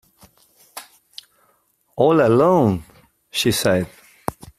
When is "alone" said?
2.21-2.83